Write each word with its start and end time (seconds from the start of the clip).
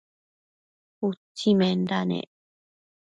utsimenda 1.07 1.99
nec 2.09 2.31